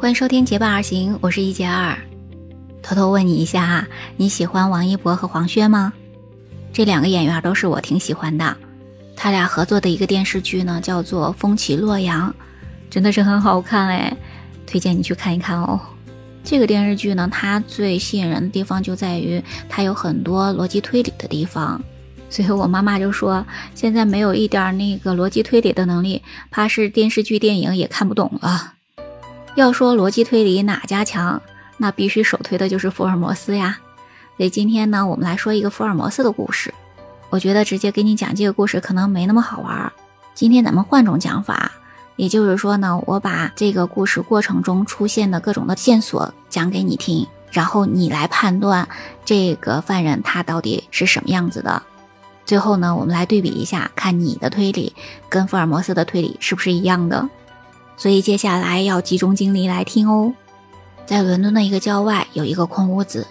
[0.00, 1.94] 欢迎收听《结伴而行》，我是一杰二。
[2.82, 5.92] 偷偷问你一下啊，你喜欢王一博和黄轩吗？
[6.72, 8.56] 这两个演员都是我挺喜欢的。
[9.14, 12.30] 他俩合作的一个电视剧呢，叫做《风起洛阳》，
[12.88, 14.16] 真的是很好看哎，
[14.66, 15.78] 推荐你去看一看哦。
[16.42, 21.78] 这个电视剧呢，它最吸引人的地方就在于它有很多逻辑推理的地方。
[22.30, 28.76] 所以我妈妈就说，现在没有一点那个逻辑推理的能力，怕是电视剧、电影也看不懂了。
[29.56, 31.42] 要说逻辑推理哪家强，
[31.76, 33.78] 那必须首推的就是福尔摩斯呀。
[34.36, 36.72] 所以今天呢，我们来说一个福尔摩斯的故事。
[37.28, 39.92] 我觉得直接给你讲这个故事可能没那么好玩。
[40.34, 41.70] 今天咱们换种讲法，
[42.16, 48.88] 也就是说呢，我把这个故事过程中出现的各种的线索讲给你听，然后你来判断
[49.24, 51.82] 这个犯人他到底是什么样子的。
[52.46, 54.94] 最后呢，我们来对比一下，看你的推理
[55.28, 57.28] 跟福尔摩斯的推理是不是一样的。
[58.00, 60.32] 所以接下来要集中精力来听哦。
[61.04, 63.26] 在伦敦的一个郊外有一个空屋子，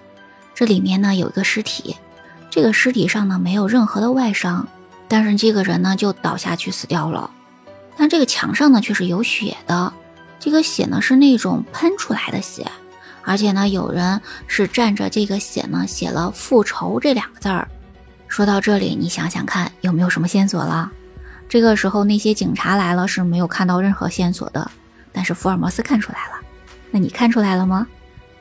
[0.54, 1.96] 这里面呢有一个尸体。
[2.52, 4.68] 这个尸体上呢没有任何的外伤，
[5.08, 7.32] 但是这个人呢就倒下去死掉了。
[7.98, 9.92] 但这个墙上呢却是有血的，
[10.40, 12.68] 这个血呢是那种喷出来的血，
[13.24, 17.68] 而且呢有人是蘸着这个血呢写了“复仇”这两个字儿。
[18.28, 20.92] 说到这里，你想想看有没有什么线索了？
[21.50, 24.70] 这个时候那些警察来了是没有看到任何线索的，
[25.12, 26.36] 但是福尔摩斯看出来了。
[26.92, 27.88] 那你看出来了吗？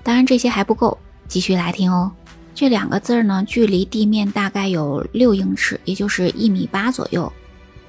[0.02, 2.12] 当然这些还不够，继续来听哦。
[2.54, 7.32] 这两个字儿呢，距离地面大概有六英尺，也就是一米八左右。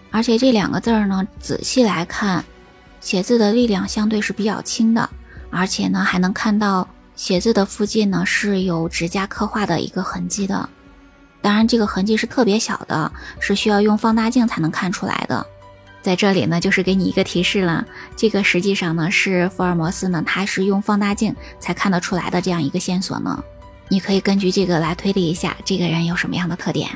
[0.10, 2.44] 而且这两个字儿呢，仔细来看，
[3.02, 5.10] 写字的力量相对是比较轻的，
[5.50, 10.70] 而且呢，还能看到写字的附近呢是有指甲刻画的一个痕迹的。
[11.42, 15.46] 当然，这个痕迹是特别小的，是需要用放大镜才能看出来的。
[16.02, 23.44] 在这里呢，就是给你一个提示了，这个实际上呢是福尔摩斯呢，他是用放大镜才看得出来的这样一个线索呢。
[23.90, 26.90] 你可以根据这个来推理一下这个人有什么样的特点。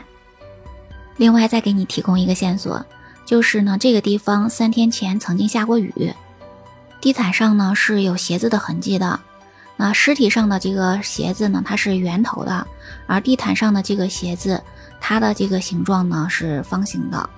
[1.17, 2.85] 另外再给你提供一个线索，
[3.25, 6.13] 就是呢这个地方三天前曾经下过雨，
[7.01, 9.19] 地毯上呢是有鞋子的痕迹的。
[9.75, 12.67] 那尸体上的这个鞋子呢，它是圆头的，
[13.07, 14.61] 而地毯上的这个鞋子，
[15.01, 17.29] 它的这个形状呢是方形的。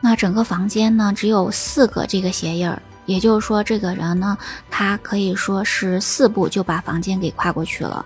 [0.00, 2.80] 那整个房间呢只有四个这个鞋印儿。
[3.06, 4.34] 也就是说，这个人呢，
[4.70, 8.02] 他可以说是四步就把房间给跨过去了。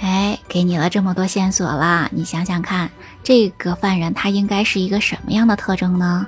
[0.00, 2.90] 哎，给你了这么多线索了，你想想看，
[3.22, 6.26] 这个犯人他应该是一个什么样的特征呢？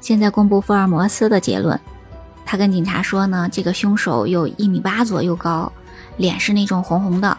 [0.00, 1.80] 现在公布福尔摩斯的结论，
[2.54, 5.72] 他跟警察说呢，这个凶手有一米八左右高，
[6.18, 7.36] 脸是那种红红的，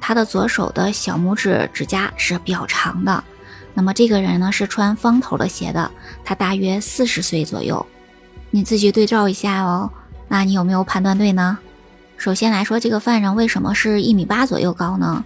[0.00, 3.24] 他的左手的小拇指指甲是比较长的。
[3.74, 5.90] 那么这个人呢是穿方头的鞋的，
[6.24, 7.84] 他大约四十岁左右，
[8.52, 9.90] 你自己对照一下哦。
[10.28, 11.58] 那你有没有判断对呢？
[12.16, 15.24] 首先来说，这个犯人为什么是一米八左右高呢？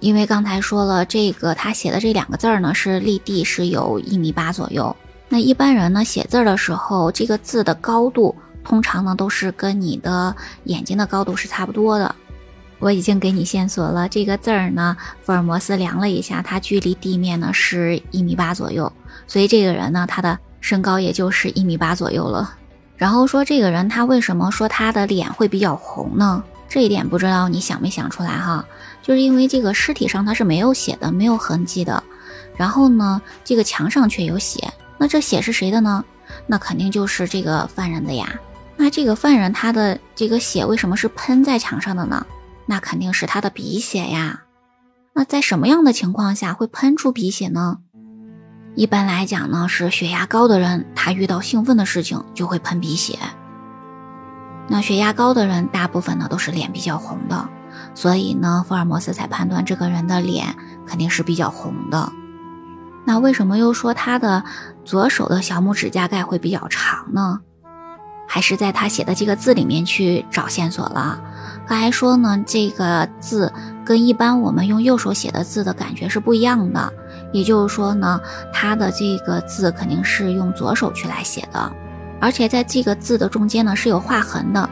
[0.00, 4.96] 因为刚才说了，这个他写的这两个字儿呢是立地是有一米八左右。
[5.28, 8.34] 那一般人呢写字的时候，这个字的高度
[8.64, 10.34] 通常呢都是跟你的
[10.64, 12.14] 眼睛的高度是差不多的。
[12.78, 18.92] 我已经给你线索了，这个字儿呢，福尔摩斯量了一下，它距离地面呢是一米八左右，
[19.28, 22.56] 所以这个人呢，他的身高也就是一米八左右了。
[22.96, 26.42] 然后说这个人他为什么说他的脸会比较红呢？
[26.68, 28.64] 这一点不知道你想没想出来哈？
[29.00, 32.02] 就是因为这个尸体上他是没有血的，没有痕迹的，
[32.56, 36.04] 然后呢，这个墙上却有血，那这血是谁的呢？
[36.46, 38.40] 那肯定就是这个犯人的呀。
[38.76, 42.26] 那这个犯人他的这个血为什么是喷在墙上的呢？
[42.66, 44.42] 那肯定是他的鼻血呀。
[45.14, 47.78] 那在什么样的情况下会喷出鼻血呢？
[48.74, 53.18] 一般来讲呢，是血压高的人，他遇到兴奋的事情就会喷鼻血。
[54.68, 57.48] 那血压高的人，大部分呢都是脸比较红的，
[57.94, 60.56] 所以呢，福尔摩斯才判断这个人的脸
[60.86, 62.10] 肯定是比较红的。
[63.04, 64.44] 那为什么又说他的
[64.84, 67.40] 左手的小拇指甲盖会比较长呢？
[68.32, 71.20] 还是在他写的这个字里面去找线索了。
[71.66, 73.52] 刚才说呢，这个字
[73.84, 76.90] 跟一般我们用右手写的字的感觉是不一样的。
[77.30, 78.18] 也就是说呢，
[78.50, 81.70] 他的这个字肯定是用左手去来写的，
[82.22, 84.66] 而且在这个字的中间呢是有划痕的。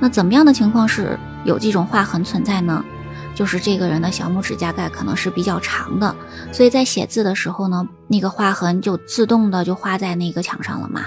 [0.00, 2.84] 那怎么样的情况是有这种划痕存在呢？
[3.32, 6.12] 就是这个人的小拇指甲盖可能是比较长的，
[6.50, 11.02] 所以在写字的时候呢，那个划痕就自动的就画在那个墙上了嘛。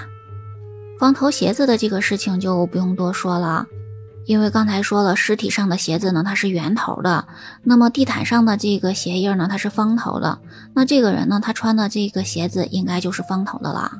[0.98, 3.64] 方头鞋子的这个事情就不用多说了，
[4.26, 7.26] 因为刚才说了，尸体上的鞋子呢它是圆头的，
[7.62, 10.40] 那么地毯上的这个鞋印呢它是方头的，
[10.74, 13.92] 那这个人呢他穿的这个鞋子应该就是方头的了。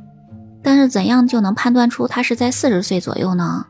[0.63, 3.67] 但是怎样就能判断出他是在四十岁左右呢？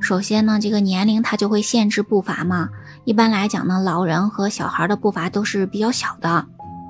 [0.00, 2.68] 首先呢，这个年龄它就会限制步伐嘛。
[3.04, 6.44] 一般来讲呢，老人和小孩的步伐都是比较小的。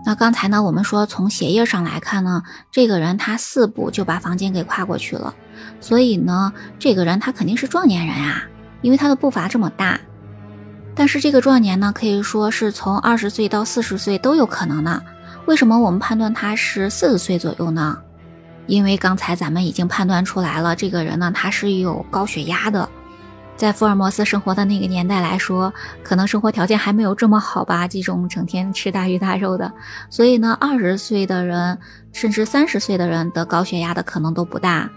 [0.04, 5.34] 那刚才呢，我们说从鞋印上来看呢，这个人他四步就把房间给跨过去了，
[5.80, 8.42] 所以呢，这个人他肯定是壮年人啊，
[8.80, 10.00] 因为他的步伐这么大。
[10.94, 15.00] 但是这个壮年呢，可以说是从二十岁到四十岁都有可能呢。
[15.46, 17.96] 为什么我们判断他是四十岁左右呢？
[18.66, 22.88] 因为刚才咱们已经判断出来了，这个人呢他是有高血压的。
[23.62, 25.72] 在福尔摩斯生活的那个年代来说，
[26.02, 29.72] 可能生活条件还没有这么好吧，这种整天吃大鱼大肉的。
[30.10, 31.78] 所以呢，二十岁的人
[32.12, 34.90] 甚至三十岁的人得高血压的可能都不大。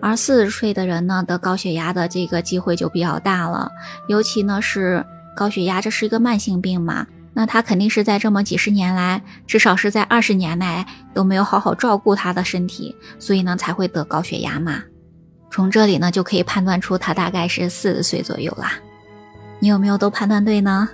[0.00, 3.70] 而四十岁的人呢，得高血压的这个机会就比较大了。
[4.08, 5.04] 尤其呢是
[5.36, 14.82] 高血压，这是一个慢性病嘛，那他肯定是在这么几十年来，至少是在二十年来都没有好好照顾他的身体，所以呢才会得高血压嘛。
[15.56, 18.74] 从这里呢就可以判断出他大概是四十岁左右啦。
[19.58, 20.86] 你有没有都判断对呢？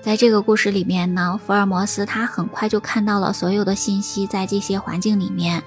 [0.00, 5.62] 在这个故事里面呢，福尔摩斯他很快就看到了所有的信息在这些环境里面，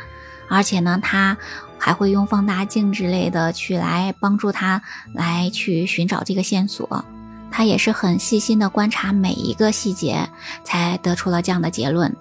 [0.50, 1.38] 而且呢他。
[1.78, 4.82] 还会用放大镜之类的去来帮助他
[5.14, 7.06] 来去寻找这个线索，
[7.52, 10.28] 他也是很细心的观察每一个细节，
[10.64, 12.16] 才得出了这样的结论。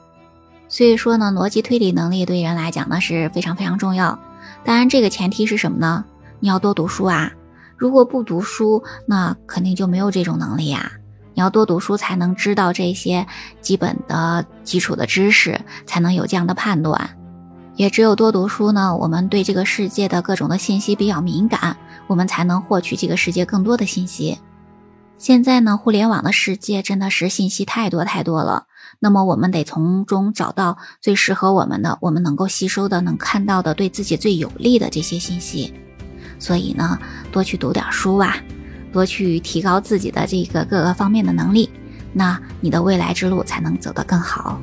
[0.69, 4.19] 所以说呢，逻辑推理能力对人来讲呢是非常非常重要。
[4.64, 6.05] 当然，这个前提是什么呢？
[6.41, 7.32] 你要多读书啊！
[7.76, 10.93] 如果不读书，那肯定就没有这种能力呀。
[11.35, 13.26] 你要多读书，才能知道这些
[13.61, 17.11] 基本的基础的知识，才能有这样的判断。
[17.75, 21.76] 也只有多读书呢，我们对这个世界的各种的信息比较敏感，
[22.06, 24.38] 我们才能获取这个世界更多的信息。
[25.17, 28.67] 现在呢，互联网的世界真的是信息太多太多了，
[28.99, 35.73] 那么我们得从中找到最适合我们的，我们能够吸收的、能看到的，对自己最有利的这些信息。
[36.39, 36.99] 所以呢，
[37.33, 38.37] 多去读点书啊，
[38.93, 41.71] 多去提高自己的这个各个方面的能力，
[42.13, 44.61] 那你的未来之路才能走得更好。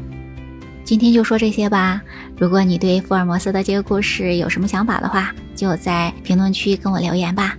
[0.84, 2.02] 今天就说这些吧。
[2.38, 7.58] 如果你对福尔摩斯的这个故事有什么想法的话，就在评论区跟我留言吧。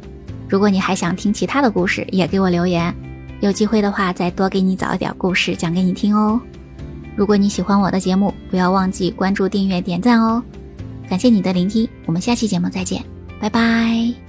[0.53, 2.95] 如果你还想听其他的故事，也给我留言。
[3.41, 6.39] 有机会的话，再多给你找一点故事讲给你听哦。
[7.17, 10.43] 如果你喜欢我的节目，不要忘记关注、订阅、点赞哦。
[11.09, 13.03] 感谢你的聆听，我们下期节目再见，
[13.41, 14.22] 拜拜。